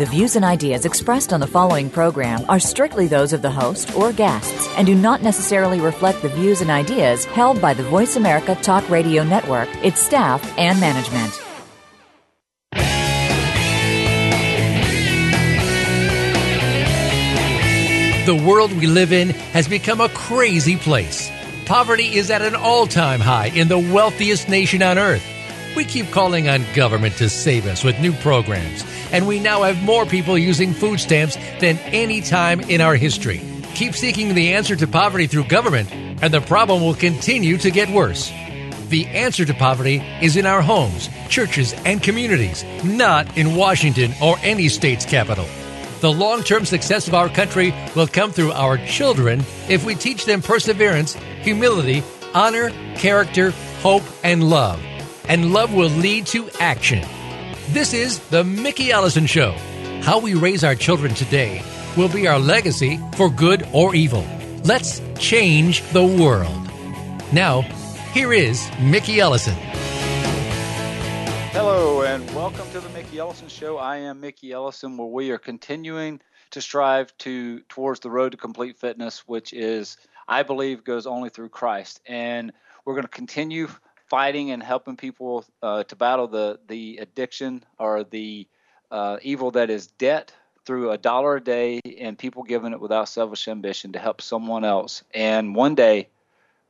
[0.00, 3.94] The views and ideas expressed on the following program are strictly those of the host
[3.94, 8.16] or guests and do not necessarily reflect the views and ideas held by the Voice
[8.16, 11.34] America Talk Radio Network, its staff, and management.
[18.24, 21.30] The world we live in has become a crazy place.
[21.66, 25.29] Poverty is at an all time high in the wealthiest nation on earth.
[25.76, 29.82] We keep calling on government to save us with new programs, and we now have
[29.82, 33.40] more people using food stamps than any time in our history.
[33.74, 37.88] Keep seeking the answer to poverty through government, and the problem will continue to get
[37.88, 38.30] worse.
[38.88, 44.36] The answer to poverty is in our homes, churches, and communities, not in Washington or
[44.42, 45.46] any state's capital.
[46.00, 50.24] The long term success of our country will come through our children if we teach
[50.24, 52.02] them perseverance, humility,
[52.34, 53.52] honor, character,
[53.82, 54.80] hope, and love.
[55.30, 57.06] And love will lead to action.
[57.68, 59.52] This is The Mickey Ellison Show.
[60.02, 61.62] How we raise our children today
[61.96, 64.26] will be our legacy for good or evil.
[64.64, 66.68] Let's change the world.
[67.32, 67.60] Now,
[68.12, 69.54] here is Mickey Ellison.
[71.52, 73.76] Hello, and welcome to the Mickey Ellison Show.
[73.76, 76.20] I am Mickey Ellison, where we are continuing
[76.50, 81.30] to strive to towards the road to complete fitness, which is, I believe, goes only
[81.30, 82.00] through Christ.
[82.04, 82.52] And
[82.84, 83.68] we're going to continue
[84.10, 88.46] fighting and helping people uh, to battle the the addiction or the
[88.90, 90.32] uh, evil that is debt
[90.66, 94.64] through a dollar a day and people giving it without selfish ambition to help someone
[94.64, 95.02] else.
[95.14, 96.08] And one day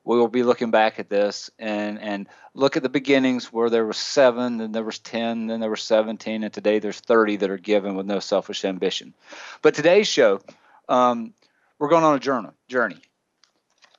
[0.05, 3.86] we will be looking back at this and and look at the beginnings where there
[3.86, 7.50] was seven, then there was ten, then there was seventeen, and today there's thirty that
[7.50, 9.14] are given with no selfish ambition.
[9.62, 10.41] But today's show,
[10.88, 11.32] um,
[11.78, 12.50] we're going on a journey.
[12.69, 13.00] Journey.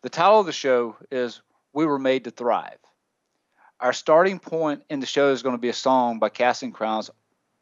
[0.02, 1.42] The title of the show is
[1.74, 2.78] "We Were Made to Thrive."
[3.82, 7.10] Our starting point in the show is going to be a song by Casting Crowns,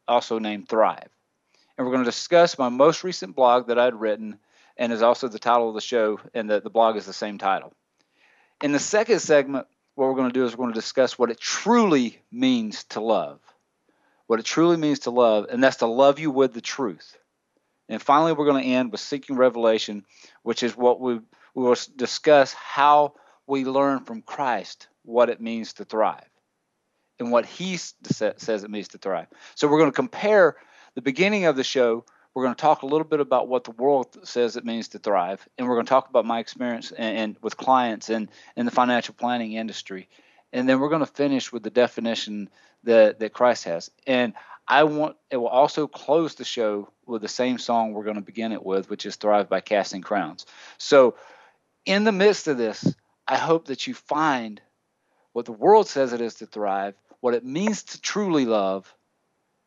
[0.06, 1.08] also named "Thrive,"
[1.78, 4.38] and we're going to discuss my most recent blog that I'd written,
[4.76, 7.38] and is also the title of the show, and the, the blog is the same
[7.38, 7.72] title.
[8.62, 11.30] In the second segment, what we're going to do is we're going to discuss what
[11.30, 13.40] it truly means to love.
[14.26, 17.16] What it truly means to love, and that's to love you with the truth.
[17.88, 20.04] And finally, we're going to end with seeking revelation,
[20.42, 21.14] which is what we,
[21.54, 23.14] we will discuss how
[23.46, 26.28] we learn from Christ what it means to thrive
[27.18, 29.26] and what he says it means to thrive.
[29.54, 30.56] So we're going to compare
[30.94, 33.72] the beginning of the show we're going to talk a little bit about what the
[33.72, 37.16] world says it means to thrive, and we're going to talk about my experience and,
[37.16, 40.08] and with clients and in the financial planning industry,
[40.52, 42.48] and then we're going to finish with the definition
[42.84, 43.90] that that Christ has.
[44.06, 44.34] And
[44.68, 48.22] I want it will also close the show with the same song we're going to
[48.22, 50.46] begin it with, which is "Thrive" by Casting Crowns.
[50.78, 51.16] So,
[51.84, 52.94] in the midst of this,
[53.26, 54.60] I hope that you find
[55.32, 58.92] what the world says it is to thrive, what it means to truly love,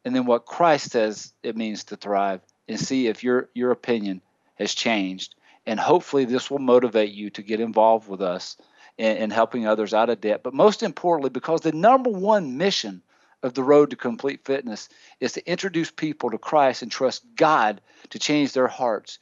[0.05, 4.21] and then what Christ says it means to thrive, and see if your your opinion
[4.55, 5.35] has changed.
[5.65, 8.57] And hopefully, this will motivate you to get involved with us
[8.97, 10.43] in, in helping others out of debt.
[10.43, 13.01] But most importantly, because the number one mission
[13.41, 17.81] of the road to complete fitness is to introduce people to Christ and trust God
[18.09, 19.19] to change their hearts,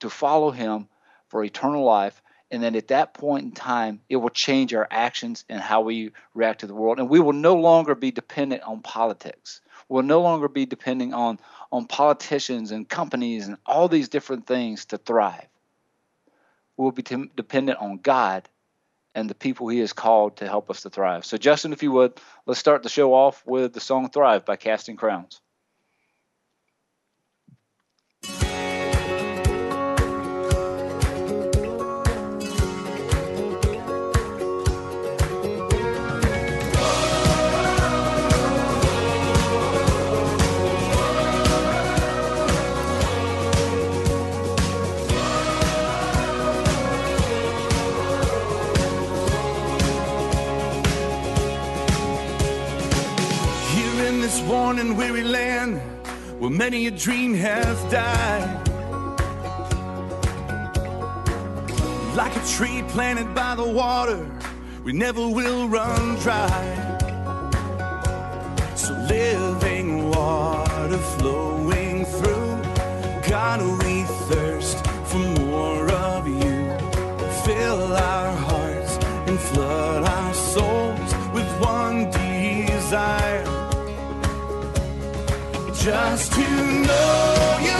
[0.00, 0.88] to follow Him
[1.28, 2.22] for eternal life.
[2.54, 6.12] And then at that point in time, it will change our actions and how we
[6.34, 7.00] react to the world.
[7.00, 9.60] And we will no longer be dependent on politics.
[9.88, 11.40] We'll no longer be depending on,
[11.72, 15.48] on politicians and companies and all these different things to thrive.
[16.76, 18.48] We'll be t- dependent on God
[19.16, 21.24] and the people He has called to help us to thrive.
[21.24, 24.54] So, Justin, if you would, let's start the show off with the song Thrive by
[24.54, 25.40] Casting Crowns.
[54.74, 55.80] Worn and weary land
[56.40, 58.68] where many a dream has died.
[62.16, 64.28] Like a tree planted by the water,
[64.84, 66.48] we never will run dry.
[68.74, 72.62] So living water flowing through,
[73.28, 76.56] God, we thirst for more of you.
[77.44, 78.96] Fill our hearts
[79.28, 82.24] and flood our souls with one deep
[85.84, 87.73] just to know you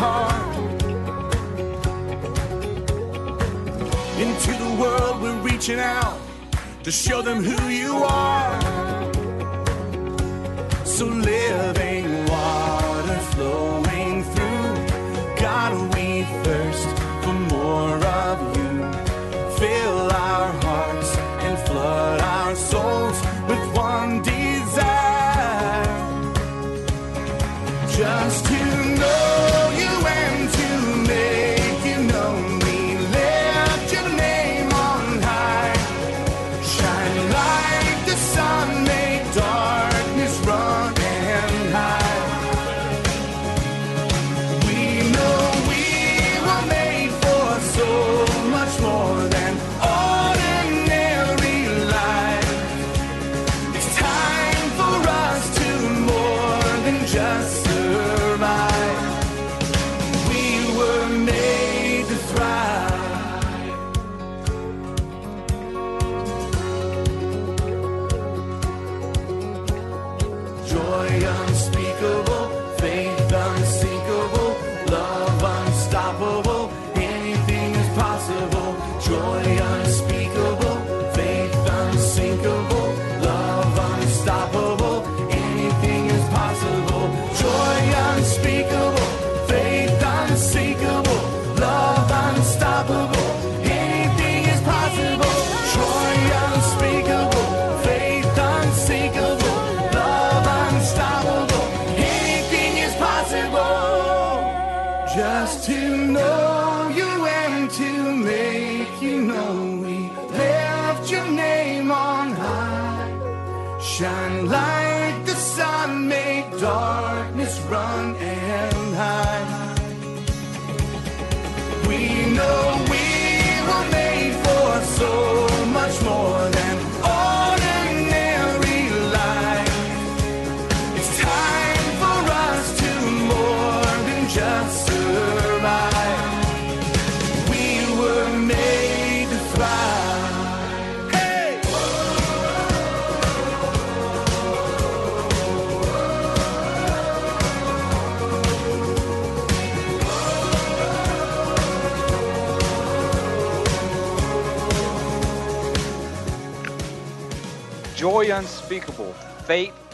[0.00, 0.56] Heart.
[4.18, 6.18] Into the world, we're reaching out
[6.84, 8.60] to show them who you are.
[10.86, 11.79] So living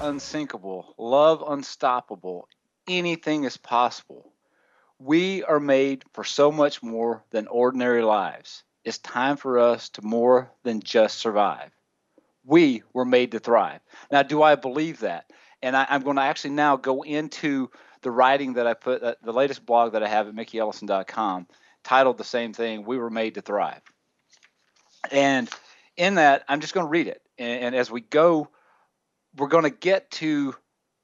[0.07, 2.49] unsinkable, love unstoppable.
[2.89, 4.33] Anything is possible.
[4.99, 8.63] We are made for so much more than ordinary lives.
[8.85, 11.71] It's time for us to more than just survive.
[12.45, 13.81] We were made to thrive.
[14.11, 15.31] Now, do I believe that?
[15.63, 17.71] And I, am going to actually now go into
[18.03, 21.49] the writing that I put, uh, the latest blog that I have at mickeyellison.com,
[21.83, 23.83] titled the same thing We Were Made to Thrive.
[25.11, 25.51] And
[25.97, 27.21] in that, I'm just going to read it.
[27.39, 28.49] And, and as we go,
[29.37, 30.55] we're going to get to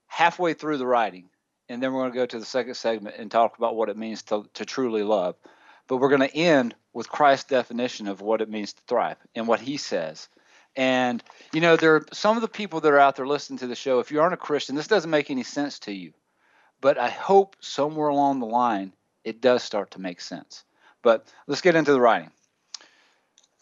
[0.07, 1.29] halfway through the writing,
[1.69, 3.97] and then we're going to go to the second segment and talk about what it
[3.97, 5.35] means to, to truly love.
[5.87, 9.47] But we're going to end with Christ's definition of what it means to thrive and
[9.47, 10.29] what he says.
[10.75, 13.67] And, you know, there are some of the people that are out there listening to
[13.67, 13.99] the show.
[13.99, 16.13] If you aren't a Christian, this doesn't make any sense to you.
[16.81, 20.63] But I hope somewhere along the line it does start to make sense.
[21.01, 22.31] But let's get into the writing.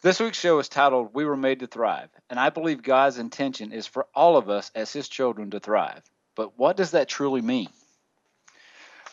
[0.04, 3.72] This week's show is titled We Were Made to Thrive, and I believe God's intention
[3.72, 6.02] is for all of us as His children to thrive.
[6.36, 7.70] But what does that truly mean?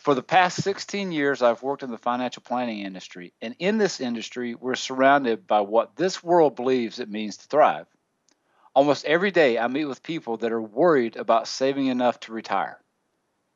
[0.01, 4.01] For the past 16 years, I've worked in the financial planning industry, and in this
[4.01, 7.87] industry, we're surrounded by what this world believes it means to thrive.
[8.75, 12.81] Almost every day, I meet with people that are worried about saving enough to retire,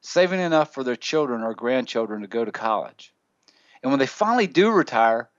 [0.02, 3.14] saving enough for their children or grandchildren to go to college.
[3.82, 5.30] And when they finally do retire,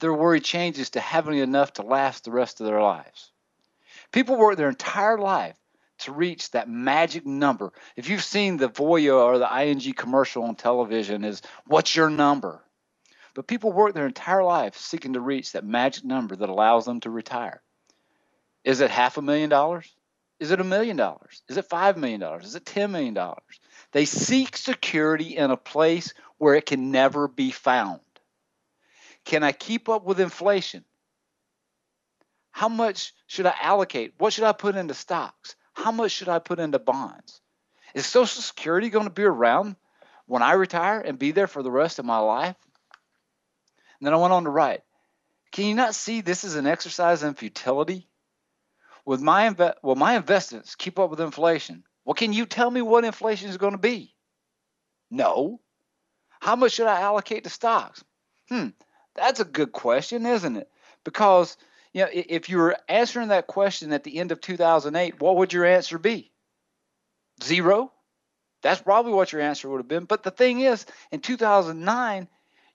[0.00, 3.30] their worry changes to having enough to last the rest of their lives.
[4.12, 5.56] People work their entire life
[5.98, 7.72] to reach that magic number.
[7.96, 12.62] If you've seen the Voya or the ING commercial on television, is what's your number?
[13.34, 17.00] But people work their entire life seeking to reach that magic number that allows them
[17.00, 17.62] to retire.
[18.64, 19.94] Is it half a million dollars?
[20.38, 21.42] Is it a million dollars?
[21.48, 22.44] Is it five million dollars?
[22.44, 23.60] Is it ten million dollars?
[23.92, 28.00] They seek security in a place where it can never be found.
[29.26, 30.84] Can I keep up with inflation?
[32.52, 34.14] How much should I allocate?
[34.18, 35.56] What should I put into stocks?
[35.74, 37.42] How much should I put into bonds?
[37.94, 39.76] Is Social Security going to be around
[40.26, 42.56] when I retire and be there for the rest of my life?
[43.98, 44.82] And then I went on to write
[45.52, 48.08] Can you not see this is an exercise in futility?
[49.04, 51.84] With my, inve- well, my investments keep up with inflation.
[52.04, 54.14] Well, can you tell me what inflation is going to be?
[55.10, 55.60] No.
[56.40, 58.04] How much should I allocate to stocks?
[58.48, 58.68] Hmm,
[59.16, 60.68] that's a good question, isn't it?
[61.04, 61.56] Because
[61.92, 65.52] you know, if you were answering that question at the end of 2008, what would
[65.52, 66.30] your answer be?
[67.42, 67.92] Zero.
[68.62, 70.04] That's probably what your answer would have been.
[70.04, 72.28] But the thing is, in 2009,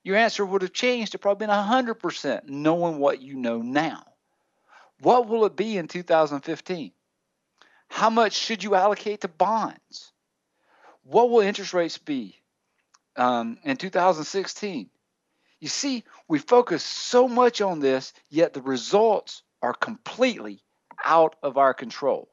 [0.04, 4.02] your answer would have changed to probably been 100%, knowing what you know now.
[5.00, 6.92] What will it be in 2015?
[7.88, 10.12] How much should you allocate to bonds?
[11.04, 12.40] What will interest rates be
[13.16, 14.88] um, in 2016?
[15.62, 20.60] You see, we focus so much on this, yet the results are completely
[21.04, 22.28] out of our control.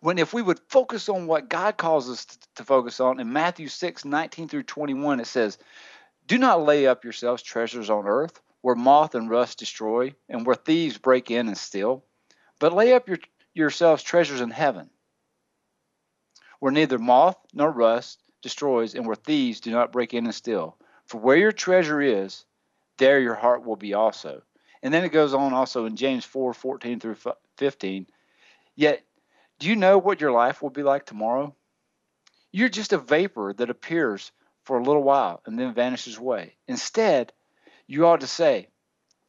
[0.00, 3.30] When if we would focus on what God calls us to, to focus on, in
[3.30, 5.58] Matthew 6 19 through 21, it says,
[6.26, 10.56] Do not lay up yourselves treasures on earth where moth and rust destroy, and where
[10.56, 12.02] thieves break in and steal.
[12.60, 13.18] But lay up your,
[13.52, 14.88] yourselves treasures in heaven,
[16.60, 20.78] where neither moth nor rust destroys, and where thieves do not break in and steal.
[21.04, 22.46] For where your treasure is,
[22.98, 24.42] there your heart will be also.
[24.82, 27.16] And then it goes on also in James 4 14 through
[27.56, 28.06] 15.
[28.76, 29.02] Yet,
[29.58, 31.54] do you know what your life will be like tomorrow?
[32.52, 34.30] You're just a vapor that appears
[34.64, 36.54] for a little while and then vanishes away.
[36.68, 37.32] Instead,
[37.86, 38.68] you ought to say,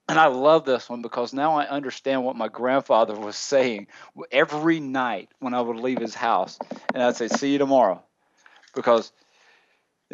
[0.08, 3.88] and I love this one because now I understand what my grandfather was saying
[4.32, 6.60] every night when I would leave his house.
[6.94, 8.04] And I'd say, See you tomorrow.
[8.74, 9.12] Because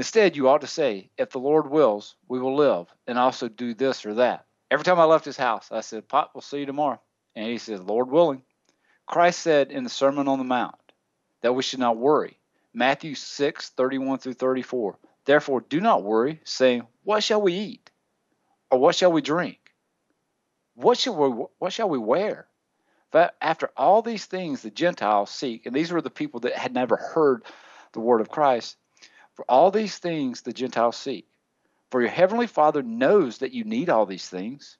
[0.01, 3.75] instead, you ought to say, If the Lord wills, we will live and also do
[3.75, 4.45] this or that.
[4.71, 6.99] Every time I left his house, I said, Pop, we'll see you tomorrow.
[7.35, 8.41] And he said, Lord willing.
[9.05, 10.73] Christ said in the Sermon on the Mount
[11.41, 12.39] that we should not worry.
[12.73, 14.97] Matthew 6, 31 through 34.
[15.25, 17.91] Therefore, do not worry, saying, What shall we eat?
[18.71, 19.59] Or what shall we drink?
[20.73, 22.47] What shall we, what shall we wear?
[23.11, 26.73] But after all these things the Gentiles seek, and these were the people that had
[26.73, 27.43] never heard
[27.91, 28.77] the word of Christ,
[29.41, 31.25] for all these things the Gentiles seek.
[31.89, 34.77] For your heavenly Father knows that you need all these things,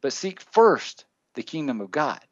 [0.00, 2.24] but seek first the kingdom of God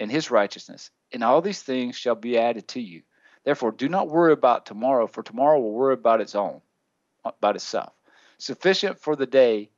[0.00, 3.02] and his righteousness, and all these things shall be added to you.
[3.44, 6.60] Therefore, do not worry about tomorrow, for tomorrow will worry about its own,
[7.24, 7.92] about itself.
[8.38, 9.70] Sufficient for the day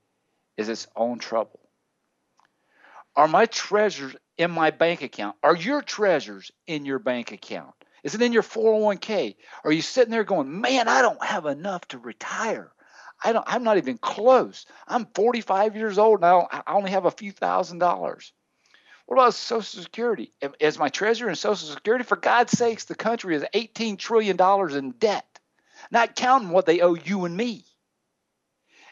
[0.57, 1.61] is its own trouble.
[3.15, 5.37] Are my treasures in my bank account?
[5.43, 7.75] Are your treasures in your bank account?
[8.07, 9.35] Is it in your 401k?
[9.65, 12.71] Are you sitting there going, man, I don't have enough to retire?
[13.25, 14.65] I don't, I'm not even close.
[14.87, 16.47] I'm 45 years old now.
[16.53, 18.33] I only have a few thousand dollars.
[19.07, 20.31] What about Social Security?
[20.61, 22.05] Is my treasure in Social Security?
[22.05, 24.37] For God's sakes, the country is $18 trillion
[24.71, 25.41] in debt,
[25.91, 27.65] not counting what they owe you and me.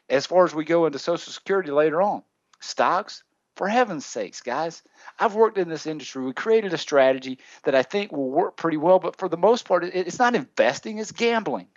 [0.08, 2.24] As far as we go into Social Security later on,
[2.58, 3.22] stocks,
[3.56, 4.82] for heaven's sakes, guys,
[5.18, 6.24] I've worked in this industry.
[6.24, 9.64] We created a strategy that I think will work pretty well, but for the most
[9.64, 11.68] part, it's not investing, it's gambling.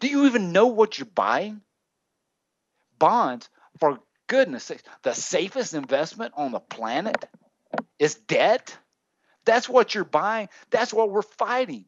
[0.00, 1.62] Do you even know what you're buying?
[2.98, 3.48] Bonds,
[3.78, 7.24] for goodness sakes, the safest investment on the planet
[7.98, 8.76] is debt.
[9.44, 10.48] That's what you're buying.
[10.70, 11.86] That's what we're fighting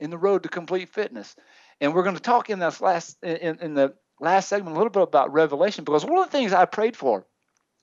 [0.00, 1.36] in the road to complete fitness.
[1.80, 4.90] And we're going to talk in this last in, in the last segment a little
[4.90, 7.26] bit about revelation because one of the things I prayed for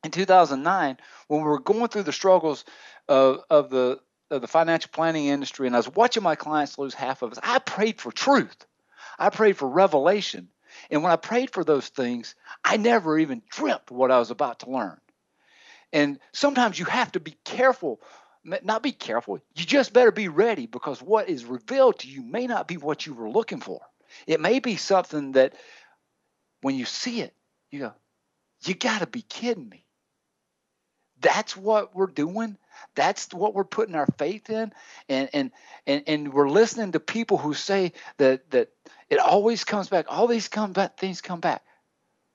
[0.03, 2.65] in 2009 when we were going through the struggles
[3.07, 3.99] of, of the
[4.31, 7.39] of the financial planning industry and I was watching my clients lose half of us,
[7.41, 8.67] I prayed for truth.
[9.17, 10.49] I prayed for revelation.
[10.91, 14.59] And when I prayed for those things, I never even dreamt what I was about
[14.59, 14.99] to learn.
[15.91, 17.99] And sometimes you have to be careful,
[18.43, 22.45] not be careful, you just better be ready because what is revealed to you may
[22.45, 23.81] not be what you were looking for.
[24.27, 25.55] It may be something that
[26.61, 27.33] when you see it,
[27.71, 27.93] you go,
[28.63, 29.85] you got to be kidding me.
[31.21, 32.57] That's what we're doing.
[32.95, 34.71] That's what we're putting our faith in,
[35.09, 35.51] and and
[35.85, 38.69] and and we're listening to people who say that that
[39.09, 40.05] it always comes back.
[40.09, 41.61] All these come back, things come back.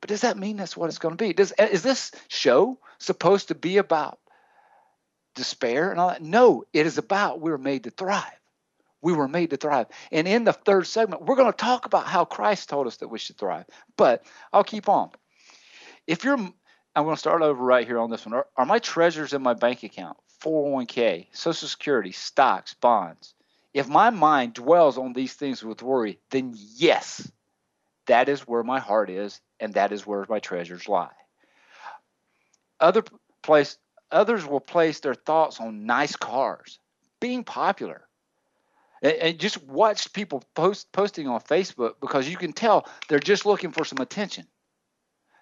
[0.01, 1.33] But does that mean that's what it's going to be?
[1.33, 4.19] Does uh, is this show supposed to be about
[5.35, 6.23] despair and all that?
[6.23, 8.41] No, it is about we were made to thrive.
[9.01, 9.87] We were made to thrive.
[10.13, 13.09] And in the third segment, we're going to talk about how Christ told us that
[13.09, 13.67] we should thrive.
[13.97, 15.11] But I'll keep on.
[16.07, 16.39] If you're,
[16.95, 18.35] I'm going to start over right here on this one.
[18.35, 23.35] Are, are my treasures in my bank account, 401k, Social Security, stocks, bonds?
[23.73, 27.31] If my mind dwells on these things with worry, then yes,
[28.07, 31.11] that is where my heart is, and that is where my treasures lie.
[32.79, 33.03] Other
[33.43, 33.77] place,
[34.13, 36.79] others will place their thoughts on nice cars,
[37.21, 38.07] being popular,
[39.03, 43.71] and, just watch people post posting on Facebook because you can tell they're just looking
[43.71, 44.47] for some attention.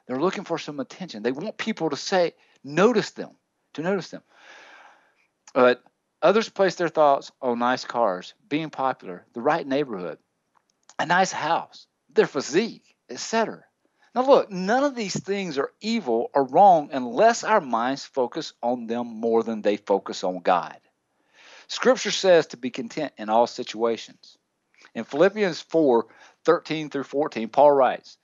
[0.07, 1.23] They're looking for some attention.
[1.23, 3.31] They want people to say, notice them,
[3.75, 4.23] to notice them.
[5.55, 5.83] But
[6.23, 10.19] Others place their thoughts on nice cars, being popular, the right neighborhood,
[10.99, 13.65] a nice house, their physique, etc.
[14.15, 18.87] Now, look, none of these things are evil or wrong unless our minds focus on
[18.87, 20.77] them more than they focus on God.
[21.67, 24.39] Scripture says to be content in all situations.
[24.95, 26.07] In Philippians 4
[26.45, 28.19] 13 through 14, Paul writes,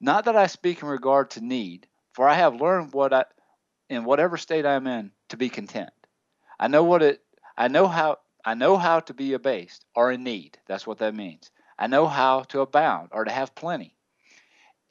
[0.00, 3.24] Not that I speak in regard to need, for I have learned what I,
[3.88, 5.90] in whatever state I am in, to be content.
[6.58, 7.22] I know what it
[7.56, 10.58] I know how I know how to be abased or in need.
[10.66, 11.50] That's what that means.
[11.78, 13.94] I know how to abound or to have plenty.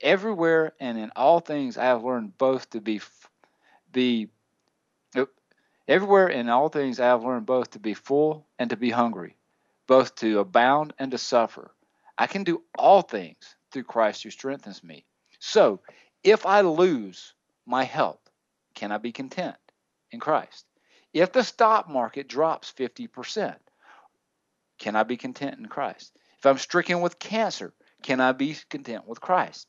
[0.02, 3.02] Everywhere and in all things I have learned both to be
[3.92, 4.30] be
[5.88, 9.38] everywhere in all things I have learned both to be full and to be hungry,
[9.88, 11.72] both to abound and to suffer.
[12.18, 15.06] I can do all things through Christ who strengthens me.
[15.38, 15.82] So,
[16.24, 17.36] if I lose
[17.68, 18.20] my health,
[18.74, 19.56] can I be content
[20.10, 20.66] in Christ?
[21.14, 23.56] If the stock market drops 50%,
[24.80, 26.12] can I be content in Christ?
[26.40, 29.68] If I'm stricken with cancer, can I be content with Christ?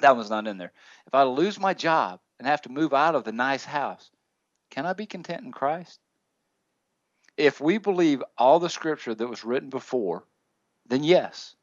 [0.00, 0.72] That one's not in there.
[1.06, 4.10] If I lose my job and have to move out of the nice house,
[4.70, 5.98] can I be content in Christ?
[7.38, 10.24] If we believe all the scripture that was written before,
[10.84, 11.56] then yes.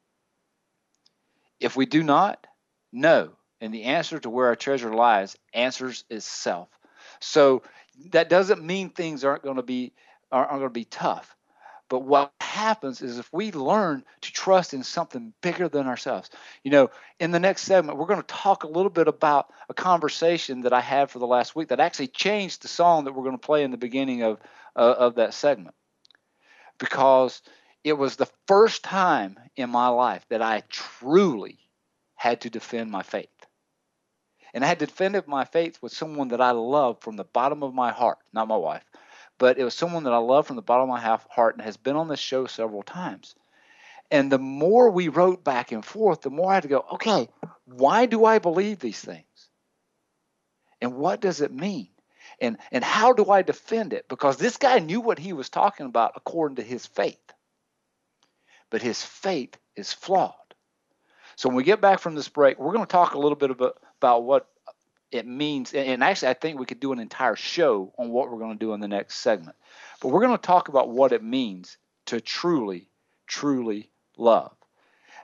[1.60, 2.46] If we do not,
[2.92, 3.32] no.
[3.60, 6.70] And the answer to where our treasure lies answers itself.
[7.20, 7.64] So
[8.12, 9.94] that doesn't mean things aren't going to be
[10.32, 11.36] aren't going to be tough.
[11.90, 16.30] But what happens is if we learn to trust in something bigger than ourselves,
[16.62, 19.74] you know, in the next segment, we're going to talk a little bit about a
[19.74, 23.24] conversation that I had for the last week that actually changed the song that we're
[23.24, 24.40] going to play in the beginning of
[24.76, 25.76] uh, of that segment,
[26.78, 27.42] because
[27.84, 31.58] it was the first time in my life that I truly
[32.16, 33.30] had to defend my faith.
[34.54, 37.74] And I had defended my faith with someone that I love from the bottom of
[37.74, 38.84] my heart, not my wife,
[39.38, 41.78] but it was someone that I love from the bottom of my heart and has
[41.78, 43.36] been on this show several times.
[44.10, 47.30] And the more we wrote back and forth, the more I had to go, okay,
[47.66, 49.50] why do I believe these things?
[50.82, 51.90] And what does it mean?
[52.40, 54.08] And, and how do I defend it?
[54.08, 57.20] Because this guy knew what he was talking about according to his faith.
[58.70, 60.34] But his faith is flawed.
[61.36, 63.52] So when we get back from this break, we're going to talk a little bit
[63.52, 64.48] about, what
[65.12, 65.74] it means.
[65.74, 68.66] And actually, I think we could do an entire show on what we're going to
[68.66, 69.56] do in the next segment.
[70.02, 71.78] But we're going to talk about what it means
[72.08, 72.90] to truly,
[73.28, 74.52] truly love.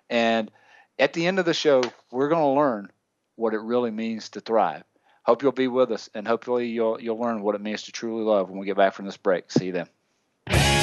[0.09, 0.51] And
[0.99, 2.91] at the end of the show, we're going to learn
[3.35, 4.83] what it really means to thrive.
[5.23, 8.23] Hope you'll be with us, and hopefully you'll you'll learn what it means to truly
[8.23, 9.49] love when we get back from this break.
[9.51, 10.82] See you then.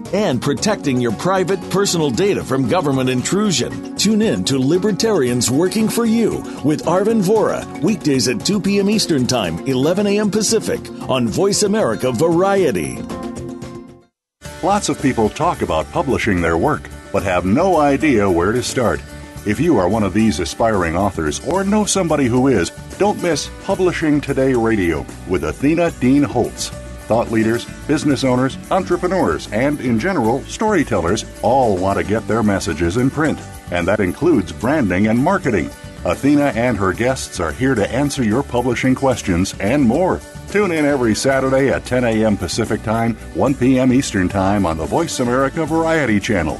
[0.13, 3.95] and protecting your private personal data from government intrusion.
[3.95, 8.89] Tune in to Libertarians Working for You with Arvin Vohra, weekdays at 2 p.m.
[8.89, 10.31] Eastern Time, 11 a.m.
[10.31, 13.01] Pacific, on Voice America Variety.
[14.63, 19.01] Lots of people talk about publishing their work, but have no idea where to start.
[19.43, 22.69] If you are one of these aspiring authors or know somebody who is,
[22.99, 26.69] don't miss Publishing Today Radio with Athena Dean Holtz.
[27.07, 32.97] Thought leaders, business owners, entrepreneurs, and in general, storytellers all want to get their messages
[32.97, 33.39] in print,
[33.71, 35.69] and that includes branding and marketing.
[36.05, 40.19] Athena and her guests are here to answer your publishing questions and more.
[40.49, 42.35] Tune in every Saturday at 10 a.m.
[42.35, 43.93] Pacific Time, 1 p.m.
[43.93, 46.59] Eastern Time on the Voice America Variety Channel.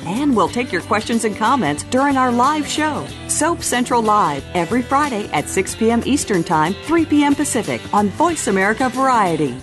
[0.05, 4.81] And we'll take your questions and comments during our live show, Soap Central Live, every
[4.81, 6.01] Friday at 6 p.m.
[6.05, 7.35] Eastern Time, 3 p.m.
[7.35, 9.55] Pacific on Voice America Variety.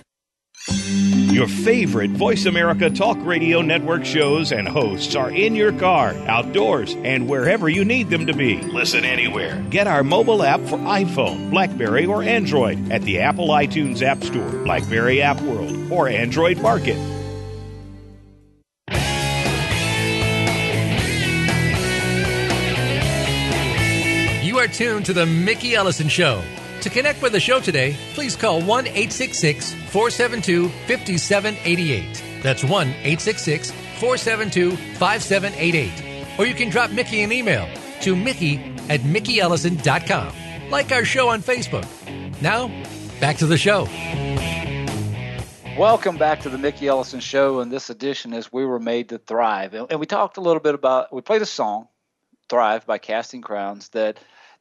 [1.38, 6.96] Your favorite Voice America Talk Radio Network shows and hosts are in your car, outdoors,
[7.05, 8.61] and wherever you need them to be.
[8.62, 9.62] Listen anywhere.
[9.70, 14.51] Get our mobile app for iPhone, Blackberry, or Android at the Apple iTunes App Store,
[14.64, 16.96] Blackberry App World, or Android Market.
[24.59, 26.42] Are tuned to the Mickey Ellison Show.
[26.81, 32.42] To connect with the show today, please call 1 866 472 5788.
[32.42, 36.38] That's 1 866 472 5788.
[36.40, 37.68] Or you can drop Mickey an email
[38.01, 38.57] to Mickey
[38.88, 40.71] at MickeyEllison.com.
[40.71, 41.87] Like our show on Facebook.
[42.42, 42.66] Now,
[43.21, 43.85] back to the show.
[45.79, 47.61] Welcome back to the Mickey Ellison Show.
[47.61, 49.75] And this edition is We Were Made to Thrive.
[49.75, 51.87] And we talked a little bit about, we played a song,
[52.49, 54.18] Thrive by Casting Crowns, that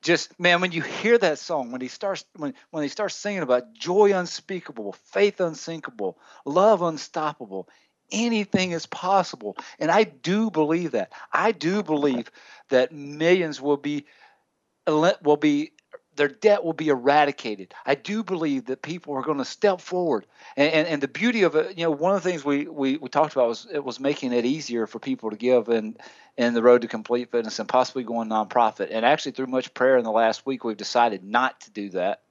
[0.08, 3.43] just man when you hear that song when he starts when when he starts singing
[3.43, 7.67] about joy unspeakable faith unsinkable love unstoppable
[8.12, 9.58] anything is possible.
[9.80, 11.12] And i do believe that.
[11.34, 12.32] I do believe
[12.70, 14.06] that millions will be
[14.88, 15.74] will be
[16.17, 17.73] their debt will be eradicated.
[17.86, 20.25] I do believe that people are going to step forward,
[20.56, 22.97] and, and, and the beauty of it, you know, one of the things we, we,
[22.97, 25.97] we talked about was it was making it easier for people to give and
[26.38, 28.89] in the road to complete fitness and possibly going nonprofit.
[28.91, 32.21] And actually, through much prayer in the last week, we've decided not to do that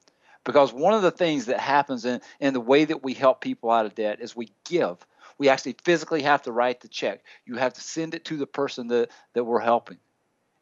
[0.43, 3.69] because one of the things that happens in, in the way that we help people
[3.69, 4.97] out of debt is we give.
[5.37, 7.23] We actually physically have to write the check.
[7.45, 9.97] You have to send it to the person that, that we're helping.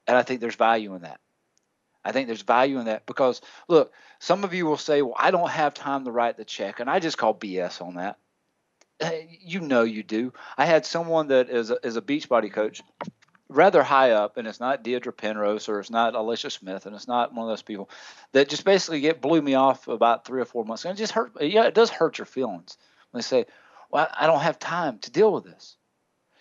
[0.08, 1.20] And I think there's value in that.
[2.06, 5.32] I think there's value in that because look, some of you will say, "Well, I
[5.32, 8.18] don't have time to write the check," and I just call BS on that.
[9.02, 10.32] Uh, you know you do.
[10.58, 12.82] I had someone that is a, is a Beachbody coach,
[13.50, 17.08] rather high up, and it's not Deidre Penrose or it's not Alicia Smith, and it's
[17.08, 17.90] not one of those people
[18.32, 20.86] that just basically get blew me off about three or four months.
[20.86, 21.34] And it just hurt.
[21.42, 22.78] Yeah, it does hurt your feelings
[23.12, 23.48] when they say,
[23.90, 25.76] "Well, I don't have time to deal with this."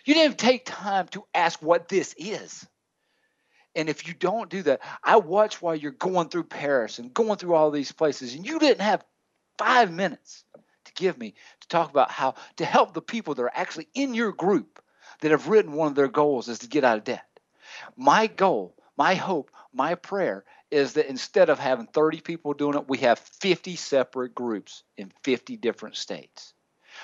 [0.05, 2.67] You didn't take time to ask what this is.
[3.75, 7.37] And if you don't do that, I watch while you're going through Paris and going
[7.37, 9.03] through all these places, and you didn't have
[9.57, 10.43] five minutes
[10.85, 14.13] to give me to talk about how to help the people that are actually in
[14.13, 14.81] your group
[15.21, 17.25] that have written one of their goals is to get out of debt.
[17.95, 22.89] My goal, my hope, my prayer is that instead of having 30 people doing it,
[22.89, 26.53] we have 50 separate groups in 50 different states.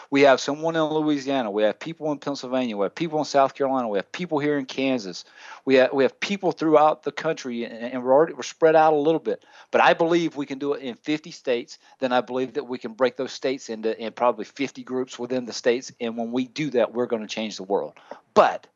[0.10, 1.52] We have someone in Louisiana.
[1.52, 2.76] We have people in Pennsylvania.
[2.76, 3.88] We have people in South Carolina.
[3.88, 5.26] We have people here in Kansas.
[5.66, 8.94] We have, we have people throughout the country, and, and we're already we're spread out
[8.94, 9.46] a little bit.
[9.72, 11.78] But I believe we can do it in 50 states.
[12.00, 15.46] Then I believe that we can break those states into in probably 50 groups within
[15.46, 15.92] the states.
[16.00, 17.94] And when we do that, we're going to change the world.
[18.34, 18.68] But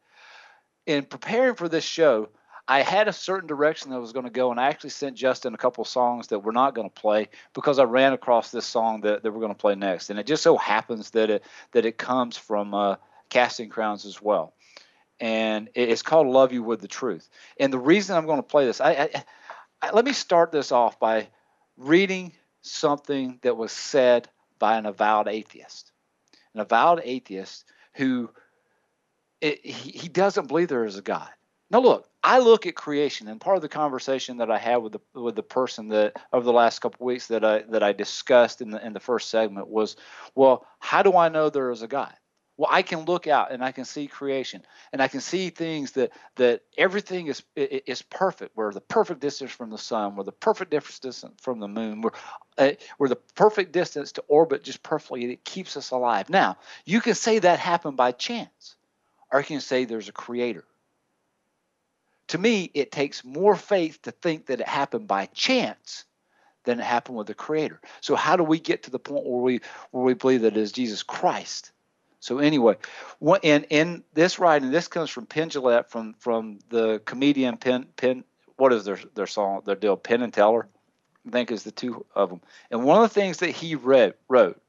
[0.85, 2.29] in preparing for this show,
[2.67, 5.15] I had a certain direction that I was going to go, and I actually sent
[5.15, 8.65] Justin a couple songs that we're not going to play because I ran across this
[8.65, 11.43] song that, that we're going to play next, and it just so happens that it
[11.73, 12.95] that it comes from uh,
[13.29, 14.53] Casting Crowns as well,
[15.19, 18.65] and it's called "Love You with the Truth." And the reason I'm going to play
[18.65, 19.23] this, I, I,
[19.83, 21.27] I let me start this off by
[21.77, 25.91] reading something that was said by an avowed atheist,
[26.55, 28.31] an avowed atheist who
[29.39, 31.29] it, he, he doesn't believe there is a God.
[31.69, 34.93] Now, look, I look at creation, and part of the conversation that I had with
[34.93, 38.61] the with the person that over the last couple weeks that I that I discussed
[38.61, 39.95] in the in the first segment was,
[40.33, 42.11] well, how do I know there is a God?
[42.57, 45.91] Well, I can look out and I can see creation, and I can see things
[45.91, 48.57] that that everything is is perfect.
[48.57, 50.15] We're the perfect distance from the sun.
[50.15, 52.01] We're the perfect distance from the moon.
[52.01, 52.11] We're
[52.57, 55.31] uh, we're the perfect distance to orbit just perfectly.
[55.31, 56.31] It keeps us alive.
[56.31, 58.77] Now, you can say that happened by chance,
[59.31, 60.63] or you can say there's a creator
[62.29, 66.05] to me, it takes more faith to think that it happened by chance
[66.63, 67.79] than it happened with the Creator.
[68.01, 69.59] So how do we get to the point where we
[69.91, 71.71] where we believe that it is Jesus Christ?
[72.19, 72.75] So anyway,
[73.43, 78.23] in in this writing, this comes from Penn Jillette from from the comedian Penn Penn.
[78.57, 79.61] What is their their song?
[79.65, 80.67] Their deal Penn and Teller,
[81.27, 82.41] I think is the two of them.
[82.71, 84.59] And one of the things that he read wrote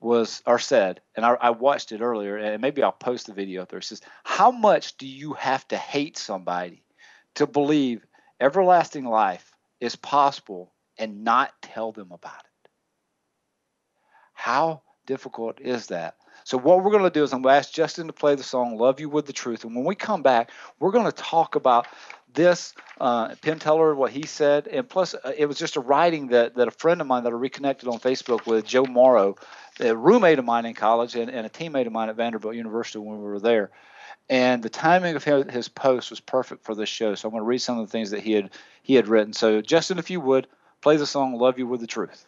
[0.00, 3.64] was or said, and I, I watched it earlier, and maybe I'll post the video
[3.64, 3.80] there.
[3.80, 6.84] It says, "How much do you have to hate somebody
[7.34, 8.06] to believe
[8.40, 12.70] everlasting life is possible and not tell them about it?"
[14.34, 16.16] How difficult is that?
[16.44, 18.42] So what we're going to do is I'm going to ask Justin to play the
[18.42, 21.56] song "Love You with the Truth," and when we come back, we're going to talk
[21.56, 21.88] about
[22.34, 26.28] this uh, Penn Teller, what he said, and plus uh, it was just a writing
[26.28, 29.36] that that a friend of mine that I reconnected on Facebook with, Joe Morrow,
[29.80, 32.98] a roommate of mine in college and, and a teammate of mine at Vanderbilt University
[32.98, 33.70] when we were there.
[34.28, 37.14] And the timing of his post was perfect for this show.
[37.14, 38.50] So I'm going to read some of the things that he had
[38.82, 39.32] he had written.
[39.32, 40.46] So Justin, if you would
[40.82, 42.26] play the song "Love You with the Truth."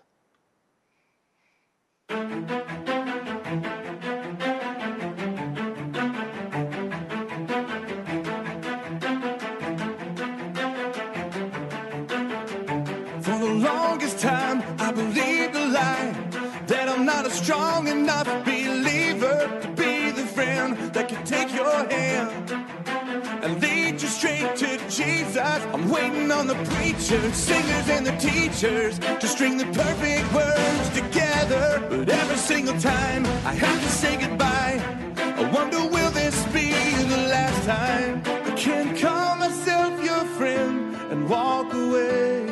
[25.40, 25.74] Jesus.
[25.74, 31.83] I'm waiting on the preachers, singers, and the teachers to string the perfect words together.
[31.88, 34.81] But every single time I have to say goodbye,
[35.16, 36.70] I wonder will this be
[37.09, 42.46] the last time I can't call myself your friend and walk away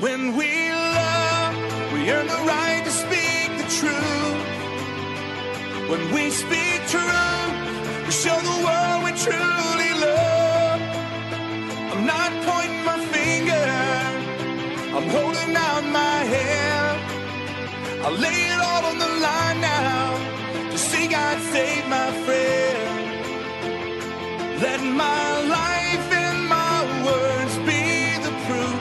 [0.00, 1.54] when we love,
[1.92, 4.46] we earn the right to speak the truth.
[5.88, 9.85] When we speak truth, we show the world we truly
[12.06, 13.66] not pointing my finger,
[14.96, 16.98] I'm holding out my hand.
[18.04, 20.14] I'll lay it all on the line now
[20.70, 23.16] to see God save my friend.
[24.62, 25.26] Let my
[25.58, 27.82] life and my words be
[28.26, 28.80] the proof.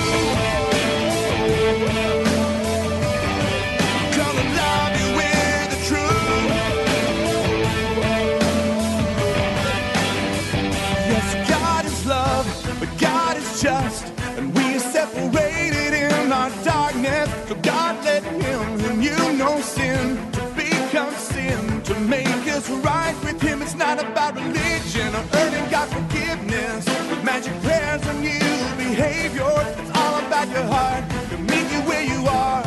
[13.62, 14.06] Just,
[14.38, 17.30] and we are separated in our darkness.
[17.48, 23.16] So God let Him who knew no sin to become sin to make us right
[23.24, 23.62] with Him.
[23.62, 29.54] It's not about religion or earning God forgiveness with magic prayers and new behavior.
[29.78, 32.64] It's all about your heart to meet you where you are.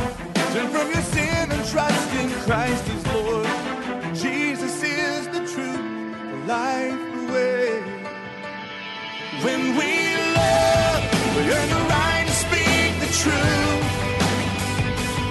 [0.53, 4.15] Turn from your sin and trust in Christ as Lord.
[4.15, 5.85] Jesus is the truth,
[6.31, 7.83] the life, the way.
[9.43, 10.84] When we love,
[11.37, 13.85] we earn the right to speak the truth.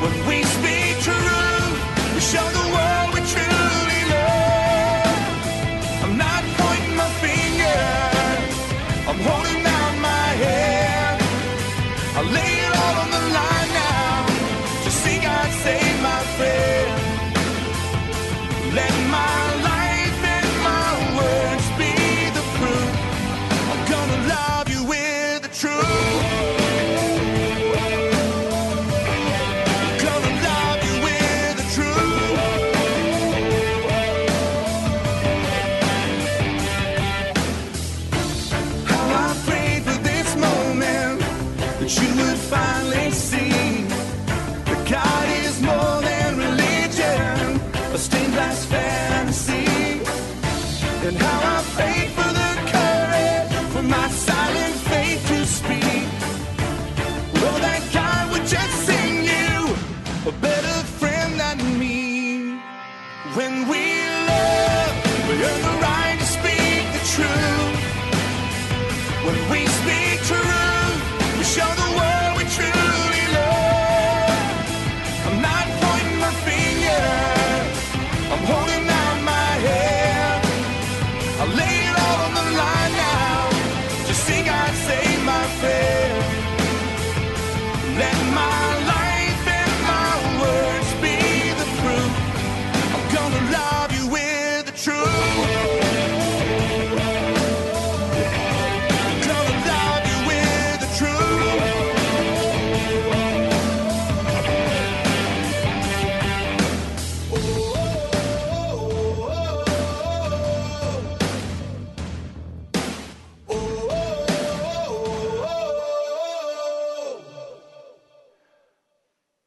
[0.02, 0.83] When we speak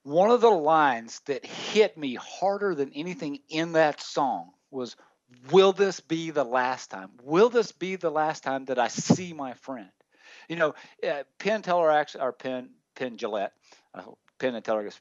[0.06, 4.94] One of the lines that hit me harder than anything in that song was,
[5.50, 7.10] Will this be the last time?
[7.24, 9.90] Will this be the last time that I see my friend?
[10.48, 13.50] You know, uh, Penn Teller actually, or Penn Penn Jillette.
[13.92, 15.00] I hope Penn and Teller gets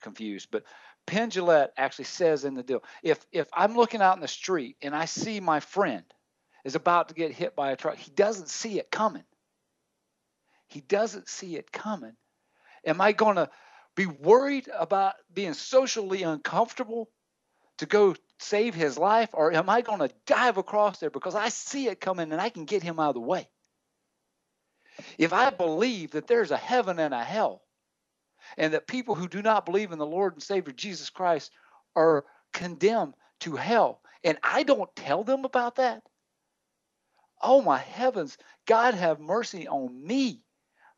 [0.00, 0.64] confused, but
[1.04, 4.78] Penn Jillette actually says in the deal, if if I'm looking out in the street
[4.80, 6.04] and I see my friend
[6.64, 9.24] is about to get hit by a truck, he doesn't see it coming.
[10.66, 12.16] He doesn't see it coming.
[12.86, 13.50] Am I going to
[13.96, 17.10] be worried about being socially uncomfortable
[17.78, 21.48] to go save his life, or am I going to dive across there because I
[21.48, 23.48] see it coming and I can get him out of the way?
[25.18, 27.62] If I believe that there's a heaven and a hell,
[28.56, 31.50] and that people who do not believe in the Lord and Savior Jesus Christ
[31.94, 36.02] are condemned to hell, and I don't tell them about that,
[37.42, 40.42] oh my heavens, God have mercy on me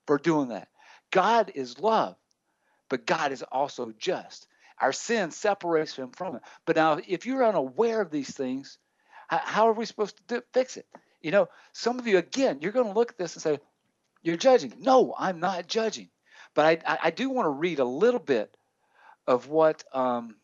[0.07, 0.69] for doing that.
[1.11, 2.17] God is love,
[2.89, 4.47] but God is also just.
[4.81, 6.43] Our sin separates him from it.
[6.65, 8.79] But now, if you're unaware of these things,
[9.29, 10.87] how are we supposed to do, fix it?
[11.21, 13.59] You know, some of you, again, you're going to look at this and say,
[14.23, 14.75] You're judging.
[14.79, 16.11] No, I'm not judging.
[16.55, 18.57] But I, I do want to read a little bit
[19.27, 20.37] of what um,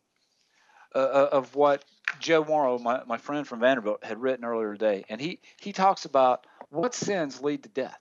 [0.95, 1.85] uh, uh, of what
[2.21, 6.05] Joe Morrow, my, my friend from Vanderbilt, had written earlier today, and he he talks
[6.05, 7.99] about what sins lead to death.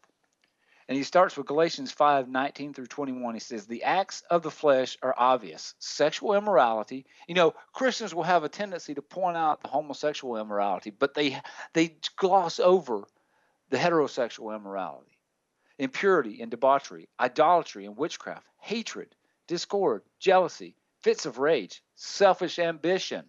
[0.93, 3.33] And he starts with Galatians 5 19 through 21.
[3.33, 7.07] He says, The acts of the flesh are obvious sexual immorality.
[7.27, 11.41] You know, Christians will have a tendency to point out the homosexual immorality, but they,
[11.73, 13.05] they gloss over
[13.71, 15.17] the heterosexual immorality
[15.79, 19.15] impurity and debauchery, idolatry and witchcraft, hatred,
[19.47, 23.25] discord, jealousy, fits of rage, selfish ambition,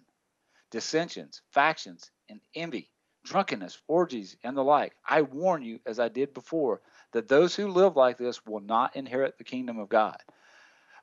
[0.71, 2.91] dissensions, factions, and envy,
[3.25, 4.93] drunkenness, orgies, and the like.
[5.09, 6.83] I warn you, as I did before,
[7.15, 10.19] that those who live like this will not inherit the kingdom of God.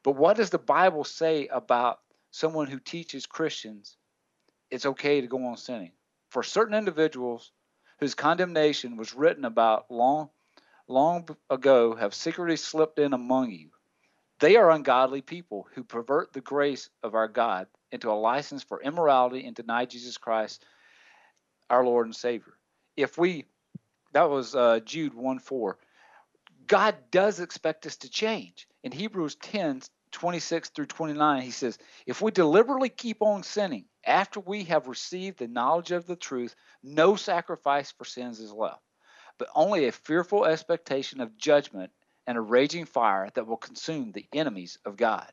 [0.04, 2.00] But what does the Bible say about
[2.32, 3.97] someone who teaches Christians
[4.69, 5.93] it's okay to go on sinning?
[6.30, 7.52] For certain individuals
[8.00, 10.30] whose condemnation was written about long
[10.88, 13.69] long ago have secretly slipped in among you.
[14.39, 18.82] They are ungodly people who pervert the grace of our God into a license for
[18.82, 20.65] immorality and deny Jesus Christ,
[21.69, 22.54] our Lord and Savior.
[22.97, 23.45] If we,
[24.13, 25.78] that was uh, Jude 1 4.
[26.71, 28.67] God does expect us to change.
[28.84, 29.81] In Hebrews 10
[30.12, 35.39] 26 through 29, he says, If we deliberately keep on sinning after we have received
[35.39, 38.81] the knowledge of the truth, no sacrifice for sins is left
[39.41, 41.91] but only a fearful expectation of judgment
[42.27, 45.31] and a raging fire that will consume the enemies of God.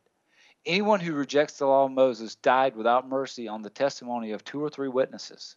[0.64, 4.64] Anyone who rejects the law of Moses died without mercy on the testimony of two
[4.64, 5.56] or three witnesses.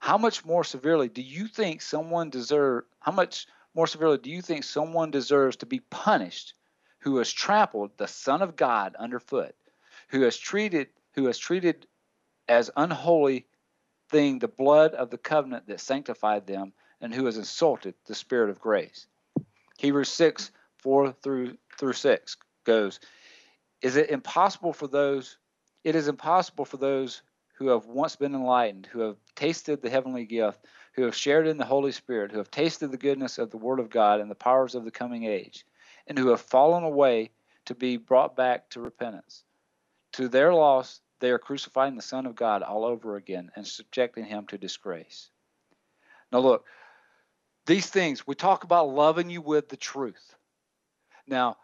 [0.00, 4.40] How much more severely do you think someone deserve how much more severely do you
[4.40, 6.54] think someone deserves to be punished
[7.00, 9.54] who has trampled the Son of God underfoot,
[10.08, 11.86] who has treated who has treated
[12.48, 13.46] as unholy
[14.08, 18.50] thing the blood of the covenant that sanctified them and who has insulted the Spirit
[18.50, 19.06] of grace.
[19.78, 23.00] Hebrews 6 4 through, through 6 goes,
[23.82, 25.38] Is it impossible for those,
[25.84, 27.22] it is impossible for those
[27.54, 31.58] who have once been enlightened, who have tasted the heavenly gift, who have shared in
[31.58, 34.34] the Holy Spirit, who have tasted the goodness of the Word of God and the
[34.34, 35.66] powers of the coming age,
[36.06, 37.30] and who have fallen away
[37.66, 39.44] to be brought back to repentance.
[40.14, 44.24] To their loss, they are crucifying the Son of God all over again and subjecting
[44.24, 45.28] him to disgrace.
[46.32, 46.64] Now, look,
[47.66, 50.34] these things, we talk about loving you with the truth.
[51.26, 51.58] Now,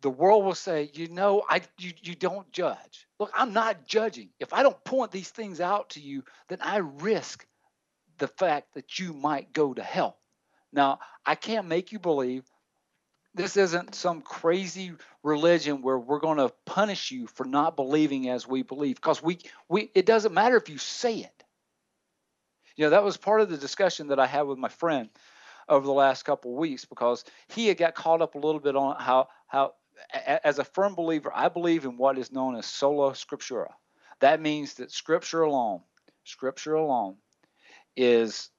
[0.00, 3.06] the world will say, you know, I you, you don't judge.
[3.20, 4.30] Look, I'm not judging.
[4.40, 7.46] If I don't point these things out to you, then I risk
[8.18, 10.18] the fact that you might go to hell.
[10.72, 12.44] Now, I can't make you believe
[13.34, 18.46] this isn't some crazy religion where we're going to punish you for not believing as
[18.46, 21.44] we believe because we we it doesn't matter if you say it.
[22.76, 25.08] You know, that was part of the discussion that I had with my friend
[25.68, 28.76] over the last couple of weeks because he had got caught up a little bit
[28.76, 29.74] on how how
[30.44, 33.72] as a firm believer, I believe in what is known as sola scriptura.
[34.20, 35.82] That means that scripture alone,
[36.24, 37.16] scripture alone
[37.96, 38.50] is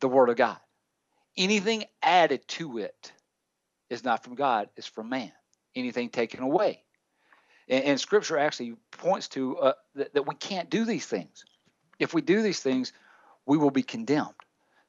[0.00, 0.58] the word of God.
[1.36, 3.12] Anything added to it
[3.88, 5.32] is not from God, it's from man.
[5.74, 6.82] Anything taken away.
[7.68, 11.44] And, and scripture actually points to uh, that, that we can't do these things.
[11.98, 12.92] If we do these things,
[13.46, 14.34] we will be condemned.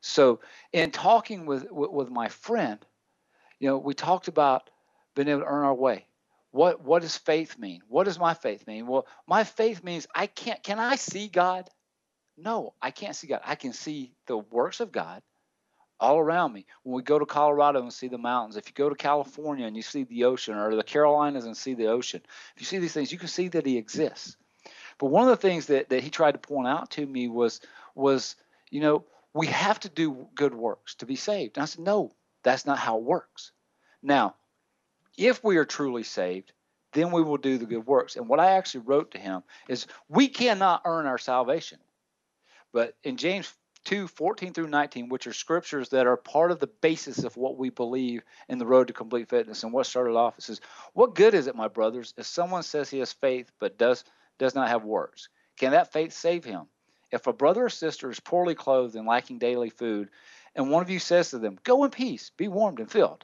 [0.02, 0.42] So,
[0.74, 2.80] in talking with, with, with my friend,
[3.60, 4.70] you know, we talked about
[5.16, 6.08] being able to earn our way.
[6.52, 7.82] What what does faith mean?
[7.88, 8.86] What does my faith mean?
[8.86, 10.62] Well, my faith means I can't.
[10.62, 11.70] Can I see God?
[12.38, 13.42] No, I can't see God.
[13.46, 15.22] I can see the works of God
[16.00, 16.66] all around me.
[16.84, 19.76] When we go to Colorado and see the mountains, if you go to California and
[19.78, 22.22] you see the ocean, or the Carolinas and see the ocean,
[22.56, 24.38] if you see these things, you can see that He exists.
[25.00, 27.62] But one of the things that, that He tried to point out to me was
[27.96, 28.36] was
[28.72, 31.58] you know we have to do good works to be saved.
[31.58, 32.12] And I said, no,
[32.44, 33.52] that's not how it works.
[34.04, 34.36] Now,
[35.18, 36.54] If we are truly saved,
[36.94, 38.16] then we will do the good works.
[38.16, 41.80] And what I actually wrote to him is we cannot earn our salvation.
[42.74, 43.54] But in James
[43.86, 47.58] 2 14 through 19, which are scriptures that are part of the basis of what
[47.58, 50.60] we believe in the road to complete fitness and what started off, it says,
[50.94, 54.04] What good is it, my brothers, if someone says he has faith but does
[54.40, 55.30] does not have works?
[55.58, 56.64] Can that faith save him?
[57.12, 60.10] If a brother or sister is poorly clothed and lacking daily food,
[60.56, 63.24] and one of you says to them, Go in peace, be warmed and filled,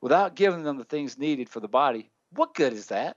[0.00, 3.16] without giving them the things needed for the body, what good is that?